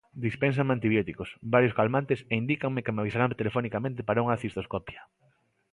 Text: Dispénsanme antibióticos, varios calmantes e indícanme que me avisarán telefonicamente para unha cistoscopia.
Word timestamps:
Dispénsanme 0.25 0.75
antibióticos, 0.77 1.29
varios 1.55 1.75
calmantes 1.79 2.19
e 2.31 2.33
indícanme 2.43 2.83
que 2.83 2.93
me 2.93 3.01
avisarán 3.01 3.37
telefonicamente 3.41 4.01
para 4.07 4.23
unha 4.25 4.39
cistoscopia. 4.43 5.01